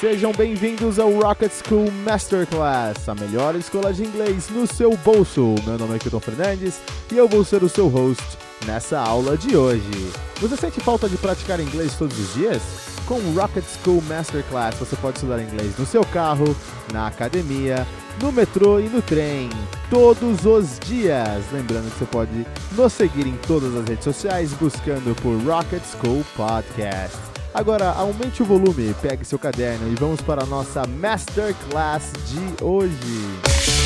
[0.00, 5.56] Sejam bem-vindos ao Rocket School Masterclass, a melhor escola de inglês no seu bolso.
[5.66, 8.22] Meu nome é Kilton Fernandes e eu vou ser o seu host
[8.64, 10.12] nessa aula de hoje.
[10.40, 12.62] Você sente falta de praticar inglês todos os dias?
[13.06, 16.54] Com o Rocket School Masterclass você pode estudar inglês no seu carro,
[16.92, 17.84] na academia,
[18.22, 19.50] no metrô e no trem,
[19.90, 21.44] todos os dias.
[21.50, 22.46] Lembrando que você pode
[22.76, 27.37] nos seguir em todas as redes sociais buscando por Rocket School Podcast.
[27.54, 33.78] Agora aumente o volume, pegue seu caderno e vamos para a nossa Masterclass de hoje.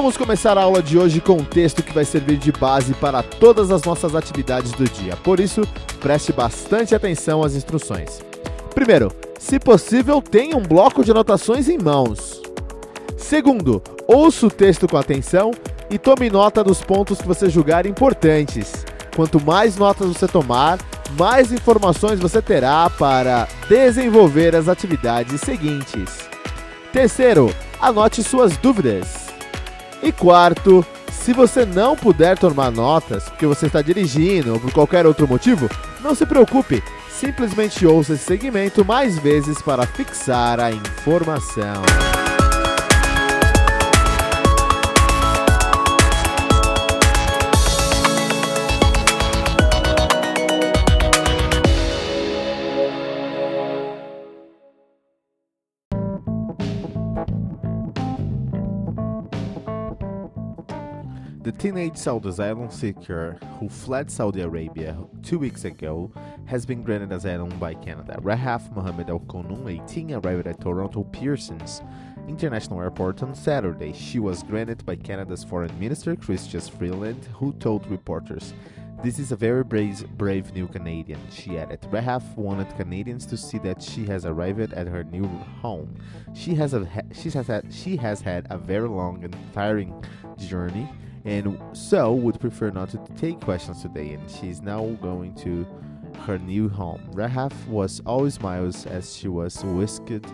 [0.00, 3.22] Vamos começar a aula de hoje com um texto que vai servir de base para
[3.22, 5.14] todas as nossas atividades do dia.
[5.16, 5.60] Por isso,
[6.00, 8.20] preste bastante atenção às instruções.
[8.74, 12.42] Primeiro, se possível, tenha um bloco de anotações em mãos.
[13.16, 15.50] Segundo, ouça o texto com atenção
[15.88, 18.84] e tome nota dos pontos que você julgar importantes.
[19.16, 20.78] Quanto mais notas você tomar,
[21.18, 26.18] mais informações você terá para desenvolver as atividades seguintes.
[26.92, 29.30] Terceiro, anote suas dúvidas.
[30.02, 35.06] E quarto, se você não puder tomar notas porque você está dirigindo ou por qualquer
[35.06, 35.68] outro motivo,
[36.02, 36.82] não se preocupe,
[37.20, 42.09] simplesmente ouça esse segmento mais vezes para fixar a informação.
[61.60, 66.10] Teenage Saudi asylum seeker who fled Saudi Arabia two weeks ago
[66.46, 68.18] has been granted asylum by Canada.
[68.22, 71.82] Rahaf Mohamed Al Qunun, 18, arrived at Toronto Pearson's
[72.26, 73.92] International Airport on Saturday.
[73.92, 78.54] She was granted by Canada's Foreign Minister Chrystia Freeland, who told reporters,
[79.02, 81.82] This is a very brave, brave new Canadian, she added.
[81.90, 85.26] Rahaf wanted Canadians to see that she has arrived at her new
[85.60, 85.94] home.
[86.32, 90.02] She has, a, she has, had, she has had a very long and tiring
[90.38, 90.88] journey
[91.24, 95.66] and so would prefer not to take questions today and she's now going to
[96.20, 97.00] her new home.
[97.12, 100.26] Rahaf was always smiles as she was whisked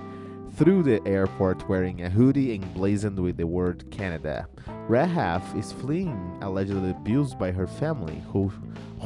[0.56, 4.48] through the airport wearing a hoodie emblazoned with the word Canada.
[4.88, 8.50] Rahaf is fleeing allegedly abused by her family, who,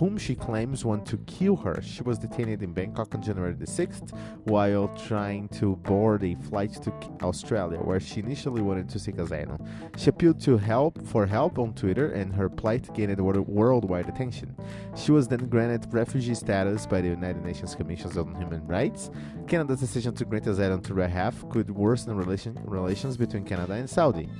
[0.01, 1.79] whom she claims want to kill her.
[1.83, 6.73] She was detained in Bangkok on January the 6th while trying to board a flight
[6.85, 6.91] to
[7.23, 9.59] Australia, where she initially wanted to seek asylum.
[9.99, 14.57] She appealed to help for help on Twitter, and her plight gained worldwide attention.
[14.97, 19.11] She was then granted refugee status by the United Nations Commission on Human Rights.
[19.49, 24.31] Canada's decision to grant asylum to Rahaf could worsen relation, relations between Canada and Saudi.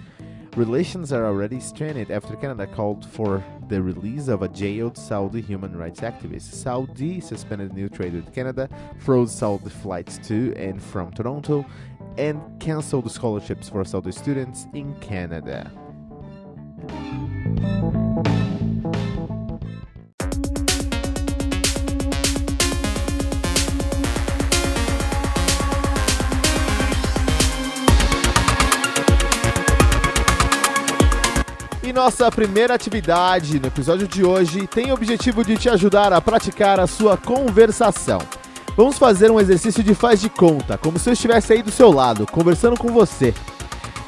[0.57, 5.77] Relations are already strained after Canada called for the release of a jailed Saudi human
[5.77, 6.53] rights activist.
[6.53, 8.69] Saudi suspended new trade with Canada,
[8.99, 11.65] froze Saudi flights to and from Toronto,
[12.19, 15.71] and cancelled scholarships for Saudi students in Canada.
[31.91, 36.21] E nossa primeira atividade no episódio de hoje tem o objetivo de te ajudar a
[36.21, 38.21] praticar a sua conversação.
[38.77, 41.91] Vamos fazer um exercício de faz de conta, como se eu estivesse aí do seu
[41.91, 43.35] lado, conversando com você.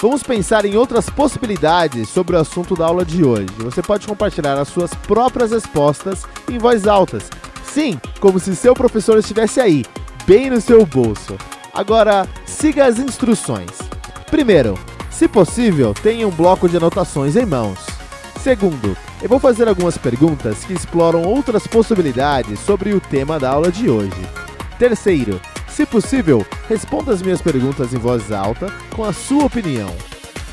[0.00, 3.48] Vamos pensar em outras possibilidades sobre o assunto da aula de hoje.
[3.58, 7.18] Você pode compartilhar as suas próprias respostas em voz alta.
[7.64, 9.84] Sim, como se seu professor estivesse aí,
[10.24, 11.36] bem no seu bolso.
[11.74, 13.72] Agora, siga as instruções.
[14.30, 14.78] Primeiro,
[15.22, 17.78] se possível, tenha um bloco de anotações em mãos.
[18.42, 23.70] Segundo, eu vou fazer algumas perguntas que exploram outras possibilidades sobre o tema da aula
[23.70, 24.20] de hoje.
[24.80, 29.94] Terceiro, se possível, responda as minhas perguntas em voz alta com a sua opinião.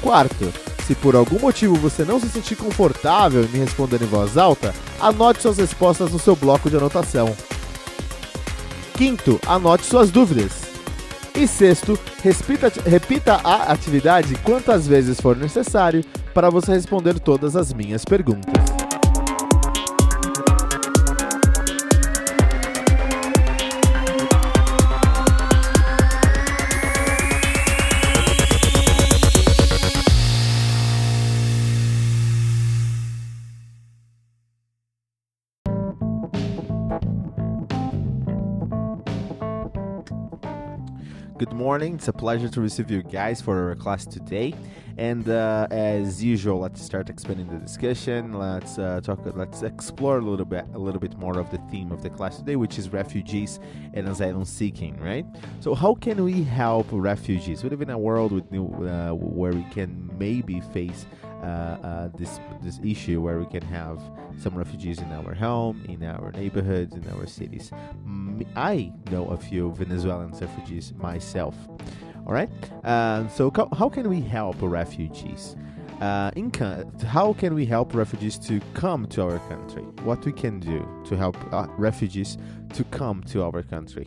[0.03, 0.53] Quarto,
[0.85, 4.71] se por algum motivo você não se sentir confortável em me responder em voz alta,
[4.99, 7.35] anote suas respostas no seu bloco de anotação.
[8.93, 10.68] Quinto, anote suas dúvidas.
[11.39, 16.03] E sexto, repita, repita a atividade quantas vezes for necessário
[16.33, 18.78] para você responder todas as minhas perguntas.
[41.69, 41.93] Morning.
[41.93, 44.55] It's a pleasure to receive you guys for our class today.
[44.97, 48.33] And uh, as usual, let's start expanding the discussion.
[48.33, 49.19] Let's uh, talk.
[49.35, 52.37] Let's explore a little bit, a little bit more of the theme of the class
[52.37, 53.59] today, which is refugees
[53.93, 54.99] and asylum seeking.
[54.99, 55.27] Right.
[55.59, 57.63] So, how can we help refugees?
[57.63, 61.05] We live in a world with new, uh, where we can maybe face
[61.43, 64.01] uh, uh, this this issue where we can have
[64.41, 67.71] some refugees in our home, in our neighborhoods, in our cities.
[68.55, 71.55] I know a few Venezuelan refugees myself.
[72.25, 72.49] All right.
[72.83, 75.55] Uh, so how can we help refugees?
[75.99, 76.31] Uh,
[77.07, 79.83] how can we help refugees to come to our country?
[80.03, 82.37] What we can do to help uh, refugees
[82.73, 84.05] to come to our country?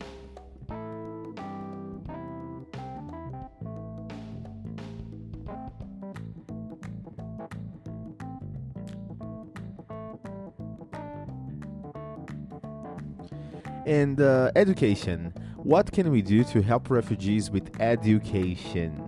[13.93, 15.31] And uh, education.
[15.57, 19.07] What can we do to help refugees with education?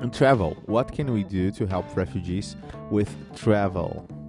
[0.00, 0.56] And travel.
[0.66, 2.56] What can we do to help refugees
[2.90, 4.19] with travel?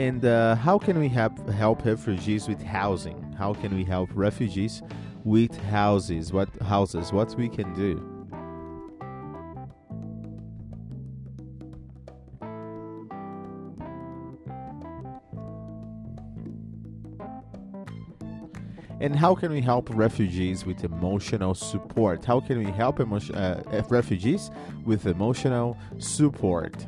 [0.00, 3.20] And uh, how can we help help refugees with housing?
[3.36, 4.80] How can we help refugees
[5.24, 6.32] with houses?
[6.32, 7.12] What houses?
[7.12, 7.98] What we can do?
[19.02, 22.24] And how can we help refugees with emotional support?
[22.24, 24.50] How can we help emo- uh, refugees
[24.86, 26.86] with emotional support?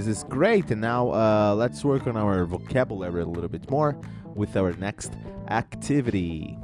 [0.00, 0.70] This is great.
[0.70, 3.98] And now uh, let's work on our vocabulary a little bit more
[4.34, 5.12] with our next
[5.50, 6.56] activity.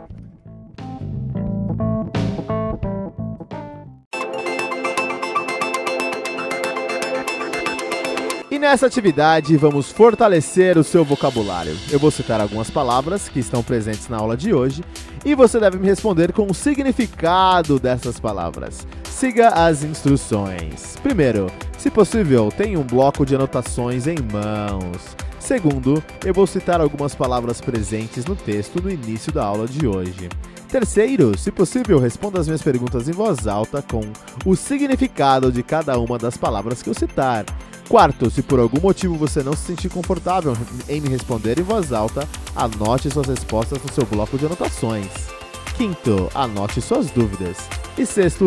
[8.50, 11.76] E nessa atividade vamos fortalecer o seu vocabulário.
[11.90, 14.82] Eu vou citar algumas palavras que estão presentes na aula de hoje
[15.26, 18.86] e você deve me responder com o significado dessas palavras.
[19.04, 20.96] Siga as instruções.
[21.02, 21.48] Primeiro,
[21.86, 25.16] se possível, tenha um bloco de anotações em mãos.
[25.38, 30.28] Segundo, eu vou citar algumas palavras presentes no texto no início da aula de hoje.
[30.68, 34.00] Terceiro, se possível, responda as minhas perguntas em voz alta com
[34.44, 37.44] o significado de cada uma das palavras que eu citar.
[37.88, 40.56] Quarto, se por algum motivo você não se sentir confortável
[40.88, 45.35] em me responder em voz alta, anote suas respostas no seu bloco de anotações.
[45.76, 47.68] Quinto, anote suas dúvidas.
[47.98, 48.46] E sexto,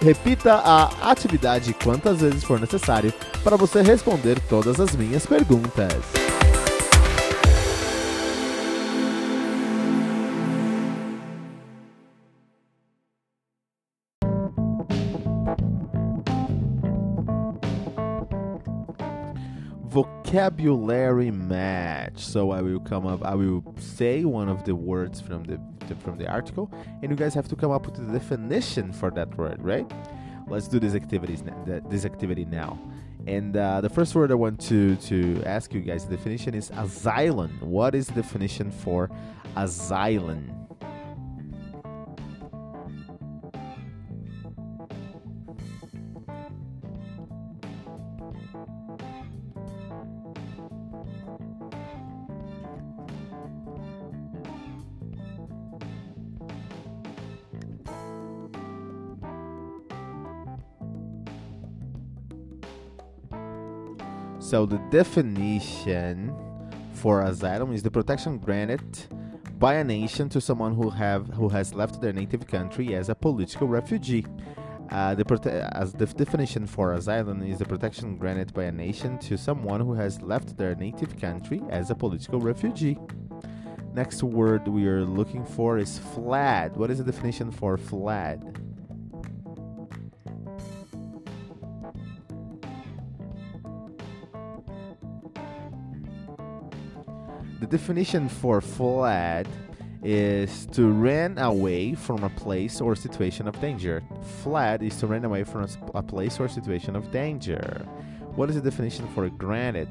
[0.00, 6.04] repita a atividade quantas vezes for necessário para você responder todas as minhas perguntas.
[20.28, 22.20] vocabulary match.
[22.20, 23.24] So I will come up.
[23.24, 25.58] I will say one of the words from the,
[25.96, 26.70] from the article,
[27.02, 29.90] and you guys have to come up with the definition for that word, right?
[30.48, 31.42] Let's do this activities
[31.88, 32.78] this activity now.
[33.26, 36.70] And uh, the first word I want to to ask you guys the definition is
[36.76, 37.58] asylum.
[37.60, 39.10] What is the definition for
[39.56, 40.57] asylum?
[64.48, 66.34] So the definition
[66.94, 68.96] for asylum is the protection granted
[69.58, 73.14] by a nation to someone who have who has left their native country as a
[73.14, 74.24] political refugee.
[74.90, 79.18] Uh, the prote- as the definition for asylum is the protection granted by a nation
[79.18, 82.96] to someone who has left their native country as a political refugee.
[83.92, 86.74] Next word we are looking for is fled.
[86.74, 88.58] What is the definition for fled?
[97.68, 99.46] Definition for fled
[100.02, 104.02] is to run away from a place or situation of danger.
[104.42, 107.86] Fled is to run away from a place or situation of danger.
[108.36, 109.88] What is the definition for granted?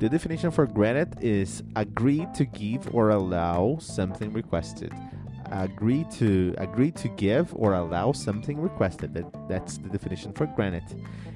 [0.00, 4.92] The definition for granted is agree to give or allow something requested.
[5.52, 9.12] Agree to agree to give or allow something requested.
[9.12, 10.82] That, that's the definition for granted.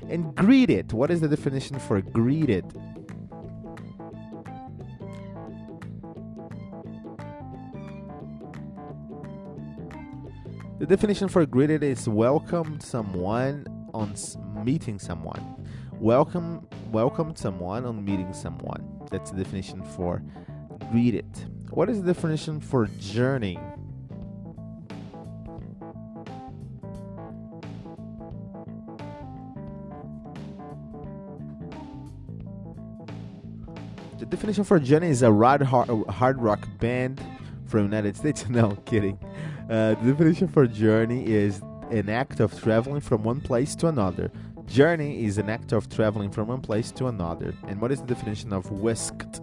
[0.09, 0.95] And greet it.
[0.95, 2.65] What is the definition for greeted?
[10.79, 14.15] The definition for greeted is welcome someone on
[14.65, 15.67] meeting someone.
[16.01, 18.83] Welcome welcome someone on meeting someone.
[19.11, 20.23] That's the definition for
[20.91, 21.27] greeted.
[21.71, 23.59] What is the definition for journey?
[34.29, 37.25] The definition for journey is a hard, hard rock band
[37.67, 38.49] from United States.
[38.49, 39.21] No, kidding.
[39.71, 41.61] Uh, the definition for journey is
[41.93, 44.33] an act of traveling from one place to another.
[44.67, 47.55] Journey is an act of traveling from one place to another.
[47.69, 49.43] And what is the definition of whisked?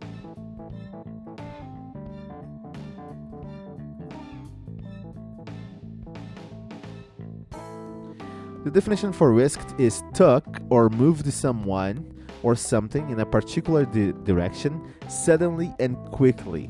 [8.65, 12.12] The definition for whisked is took or moved someone
[12.43, 16.69] or something in a particular di- direction suddenly and quickly.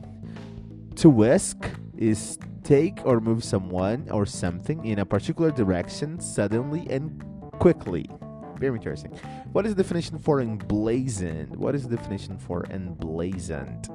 [0.96, 1.58] To whisk
[1.98, 7.24] is take or move someone or something in a particular direction suddenly and
[7.60, 8.10] quickly.
[8.58, 9.12] Very interesting.
[9.52, 11.56] What is the definition for emblazoned?
[11.56, 13.90] What is the definition for emblazoned?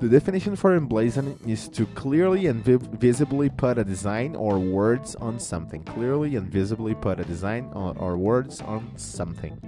[0.00, 5.16] The definition for emblazoned is to clearly and vi- visibly put a design or words
[5.16, 5.82] on something.
[5.82, 9.58] Clearly and visibly put a design or, or words on something.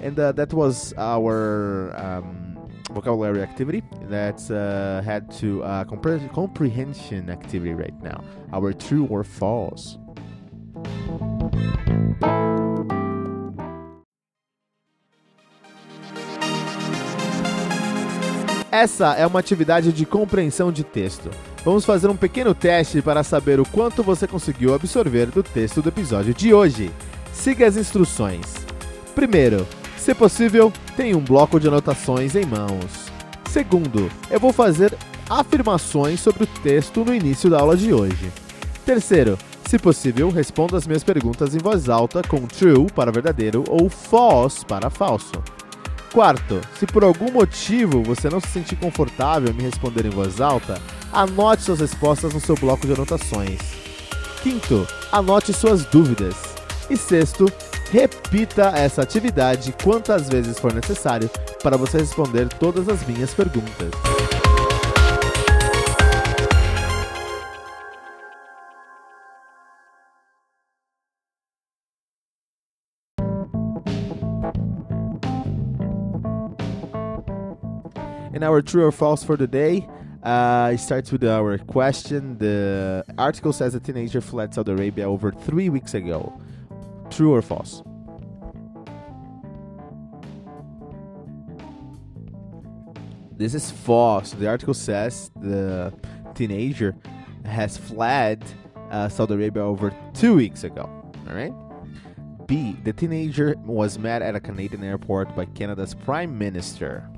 [0.00, 2.56] And uh, that was our um,
[2.90, 8.24] vocabulary activity that uh, had to uh, compre- comprehension activity right now.
[8.54, 9.98] Our true or false.
[18.80, 21.30] Essa é uma atividade de compreensão de texto.
[21.64, 25.88] Vamos fazer um pequeno teste para saber o quanto você conseguiu absorver do texto do
[25.88, 26.88] episódio de hoje.
[27.32, 28.54] Siga as instruções.
[29.16, 29.66] Primeiro,
[29.96, 33.10] se possível, tenha um bloco de anotações em mãos.
[33.50, 34.96] Segundo, eu vou fazer
[35.28, 38.30] afirmações sobre o texto no início da aula de hoje.
[38.86, 39.36] Terceiro,
[39.68, 44.64] se possível, responda as minhas perguntas em voz alta com true para verdadeiro ou false
[44.64, 45.32] para falso.
[46.12, 50.40] Quarto, se por algum motivo você não se sentir confortável em me responder em voz
[50.40, 50.80] alta,
[51.12, 53.58] anote suas respostas no seu bloco de anotações.
[54.42, 56.34] Quinto, anote suas dúvidas.
[56.88, 57.46] E sexto,
[57.90, 61.30] repita essa atividade quantas vezes for necessário
[61.62, 64.17] para você responder todas as minhas perguntas.
[78.38, 79.88] And our true or false for the day
[80.22, 82.38] uh, it starts with our question.
[82.38, 86.40] The article says a teenager fled Saudi Arabia over three weeks ago.
[87.10, 87.82] True or false?
[93.36, 94.30] This is false.
[94.30, 95.92] The article says the
[96.36, 96.94] teenager
[97.44, 98.44] has fled
[98.92, 100.88] uh, Saudi Arabia over two weeks ago.
[101.28, 101.52] All right.
[102.46, 102.76] B.
[102.84, 107.10] The teenager was met at a Canadian airport by Canada's Prime Minister.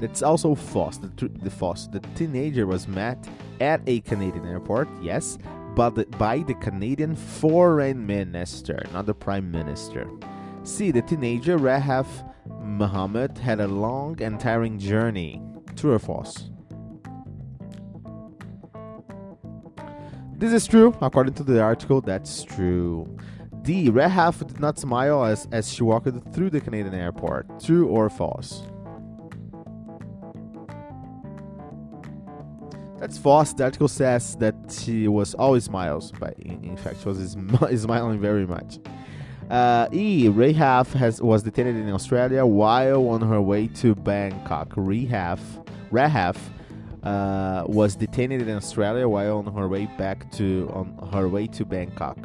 [0.00, 0.98] That's also false.
[0.98, 1.86] The, the false.
[1.86, 3.28] The teenager was met
[3.60, 5.38] at a Canadian airport, yes,
[5.74, 10.08] but the, by the Canadian foreign minister, not the prime minister.
[10.64, 12.06] See, The teenager Rahaf
[12.62, 15.42] Muhammad had a long and tiring journey.
[15.76, 16.50] True or false?
[20.36, 22.00] This is true, according to the article.
[22.00, 23.16] That's true.
[23.62, 23.90] D.
[23.90, 27.60] Rahaf did not smile as, as she walked through the Canadian airport.
[27.62, 28.62] True or false?
[33.04, 33.52] That's false.
[33.52, 38.18] The article says that she was always smiles, but in, fact, she was sm- smiling
[38.18, 38.78] very much.
[39.50, 40.28] Uh, e.
[40.28, 44.70] Rahaf has was detained in Australia while on her way to Bangkok.
[44.70, 45.38] Rahaf,
[45.92, 46.38] Rahaf
[47.02, 51.66] uh, was detained in Australia while on her way back to on her way to
[51.66, 52.16] Bangkok.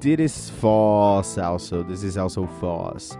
[0.00, 1.38] This is false.
[1.38, 3.16] Also, this is also false.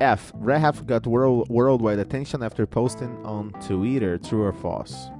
[0.00, 0.32] F.
[0.32, 4.16] Rahaf got world, worldwide attention after posting on Twitter.
[4.16, 5.10] True or false?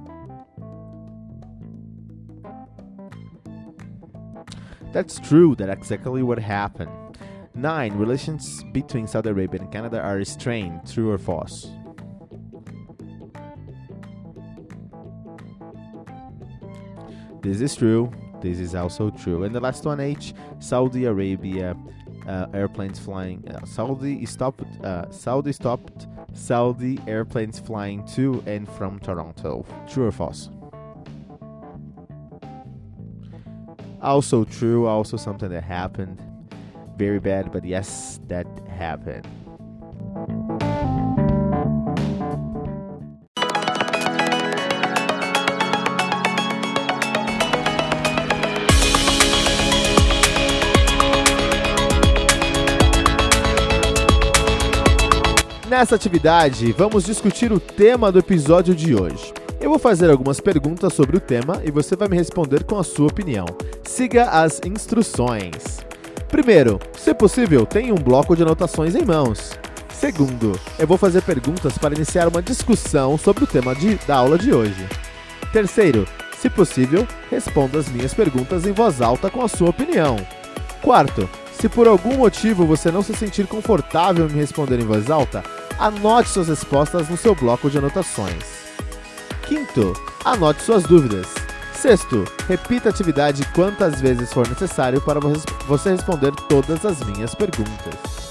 [4.91, 5.55] That's true.
[5.55, 6.91] That's exactly what happened.
[7.53, 7.93] 9.
[7.93, 10.91] Relations between Saudi Arabia and Canada are strained.
[10.91, 11.69] True or false?
[17.43, 18.11] This is true.
[18.41, 19.43] This is also true.
[19.43, 20.33] And the last one, H.
[20.59, 21.75] Saudi Arabia
[22.27, 23.47] uh, airplanes flying.
[23.47, 24.63] Uh, Saudi stopped.
[24.83, 26.07] Uh, Saudi stopped.
[26.33, 29.65] Saudi airplanes flying to and from Toronto.
[29.87, 30.49] True or false?
[34.01, 34.87] Also true.
[34.87, 36.21] Also something that happened.
[36.97, 39.27] Very bad, but yes, that happened.
[55.81, 59.33] Nessa atividade, vamos discutir o tema do episódio de hoje.
[59.59, 62.83] Eu vou fazer algumas perguntas sobre o tema e você vai me responder com a
[62.83, 63.47] sua opinião.
[63.83, 65.79] Siga as instruções.
[66.27, 69.57] Primeiro, se possível, tenha um bloco de anotações em mãos.
[69.91, 74.37] Segundo, eu vou fazer perguntas para iniciar uma discussão sobre o tema de, da aula
[74.37, 74.87] de hoje.
[75.51, 76.07] Terceiro,
[76.37, 80.15] se possível, responda as minhas perguntas em voz alta com a sua opinião.
[80.79, 81.27] Quarto,
[81.59, 85.43] se por algum motivo você não se sentir confortável em me responder em voz alta,
[85.81, 88.61] anote suas respostas no seu bloco de anotações.
[89.47, 91.27] Quinto, anote suas dúvidas.
[91.73, 95.19] Sexto, repita a atividade quantas vezes for necessário para
[95.65, 98.30] você responder todas as minhas perguntas.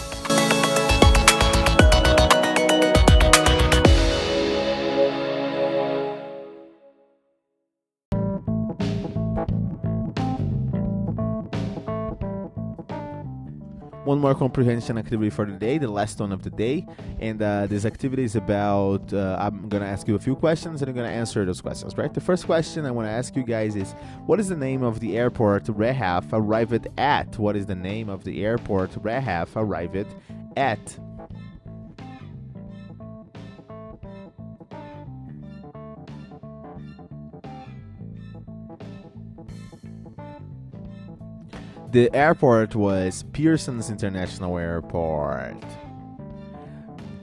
[14.11, 16.85] One more comprehension activity for the day, the last one of the day.
[17.21, 20.83] And uh, this activity is about uh, I'm going to ask you a few questions
[20.83, 22.13] and I'm going to answer those questions, right?
[22.13, 23.93] The first question I want to ask you guys is
[24.27, 27.39] What is the name of the airport Rehaf arrived at?
[27.39, 30.09] What is the name of the airport Rehaf arrived
[30.57, 30.99] at?
[41.93, 45.57] The airport was Pearson's International Airport.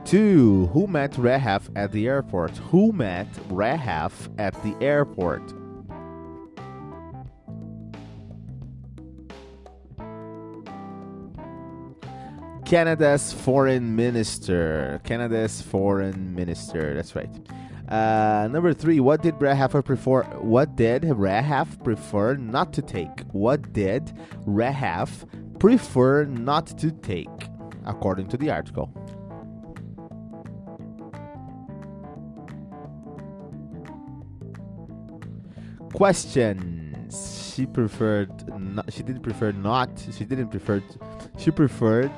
[0.04, 0.72] 2.
[0.74, 2.52] Who met Rehaf at the airport?
[2.58, 5.54] Who met Rehaf at the airport?
[12.66, 15.00] Canada's foreign minister.
[15.06, 16.94] Canada's foreign minister.
[16.94, 17.30] That's right.
[17.88, 20.24] Uh, number three, what did Rehaf prefer?
[20.42, 23.22] What did Rehaf prefer not to take?
[23.32, 24.12] What did
[24.46, 25.26] Rehaf
[25.58, 27.30] prefer not to take,
[27.86, 28.92] according to the article?
[35.94, 37.54] Questions.
[37.56, 38.30] She preferred.
[38.60, 39.90] Not, she didn't prefer not.
[40.12, 40.84] She didn't prefer.
[41.38, 42.12] She preferred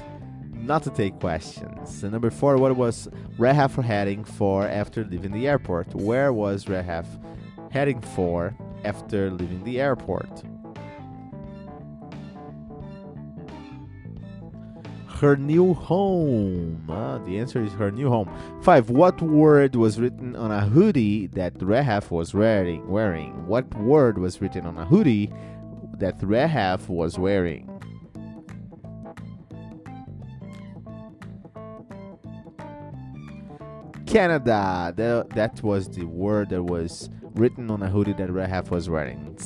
[0.62, 2.04] not to take questions.
[2.04, 5.94] And number four, what was Rehaf heading for after leaving the airport?
[5.96, 7.06] Where was Rehaf
[7.72, 10.44] heading for after leaving the airport?
[15.08, 16.90] Her new home.
[16.90, 18.30] Uh, the answer is her new home.
[18.62, 18.90] Five.
[18.90, 22.88] What word was written on a hoodie that Rehaf was wearing?
[22.88, 23.46] Wearing.
[23.46, 25.30] What word was written on a hoodie
[25.98, 27.79] that Rehaf was wearing?
[34.10, 34.92] Canada.
[34.96, 39.38] The, that was the word that was written on a hoodie that Rehaf was wearing.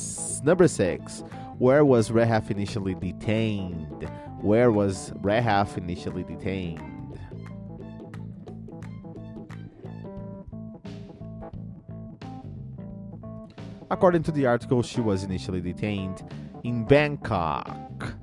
[0.42, 1.22] Number six.
[1.58, 4.08] Where was Rehaf initially detained?
[4.40, 6.80] Where was Rehaf initially detained?
[13.90, 16.26] According to the article, she was initially detained
[16.64, 17.68] in Bangkok.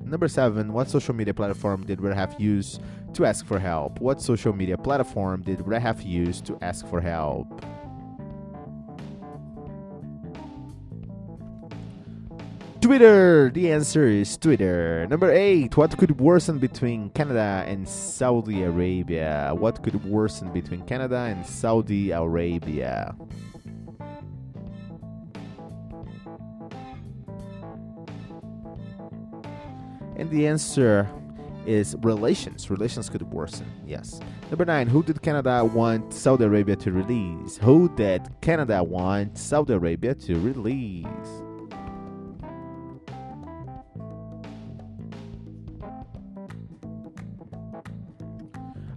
[0.04, 2.80] Number seven, what social media platform did Rehaf use
[3.14, 4.00] to ask for help.
[4.00, 7.48] What social media platform did Rehaf use to ask for help?
[12.82, 13.52] Twitter!
[13.54, 15.06] The answer is Twitter.
[15.08, 15.78] Number 8.
[15.78, 19.54] What could worsen between Canada and Saudi Arabia?
[19.54, 23.16] What could worsen between Canada and Saudi Arabia?
[30.18, 31.08] And the answer
[31.66, 32.70] is relations.
[32.70, 34.20] Relations could worsen, yes.
[34.50, 37.58] Number nine, who did Canada want Saudi Arabia to release?
[37.58, 41.08] Who did Canada want Saudi Arabia to release?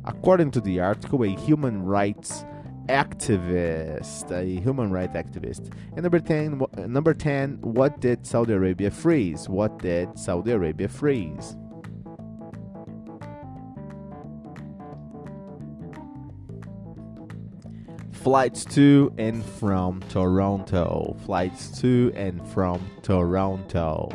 [0.07, 2.44] According to the article, a human rights
[2.88, 5.72] activist, a human rights activist.
[5.94, 9.48] And number 10, number 10, what did Saudi Arabia freeze?
[9.48, 11.57] What did Saudi Arabia freeze?
[18.25, 21.15] Flights to and from Toronto.
[21.27, 24.09] Flights to and from Toronto.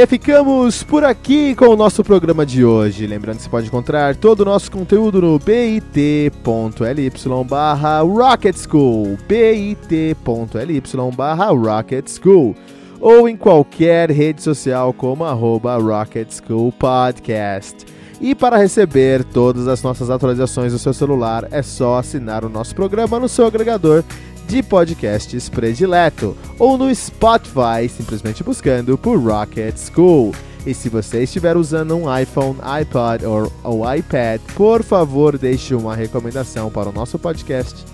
[0.00, 3.06] E ficamos por aqui com o nosso programa de hoje.
[3.06, 7.12] Lembrando que você pode encontrar todo o nosso conteúdo no bit.ly
[7.46, 10.82] barra Rocket School, bit.ly
[11.14, 12.56] barra Rocket School,
[12.98, 17.84] ou em qualquer rede social como arroba Rocket School Podcast.
[18.22, 22.74] E para receber todas as nossas atualizações do seu celular, é só assinar o nosso
[22.74, 24.02] programa no seu agregador
[24.50, 30.34] de podcasts predileto ou no Spotify, simplesmente buscando por Rocket School.
[30.66, 35.94] E se você estiver usando um iPhone, iPod ou, ou iPad, por favor deixe uma
[35.94, 37.84] recomendação para o nosso podcast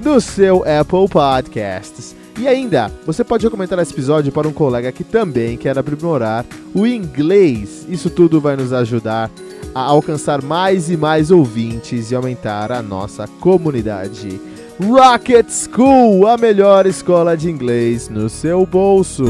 [0.00, 2.14] no seu Apple Podcasts.
[2.38, 6.86] E ainda, você pode recomendar esse episódio para um colega que também quer aprimorar o
[6.86, 7.84] inglês.
[7.88, 9.32] Isso tudo vai nos ajudar
[9.74, 14.53] a alcançar mais e mais ouvintes e aumentar a nossa comunidade.
[14.80, 19.24] Rocket School, a melhor escola de inglês no seu bolso.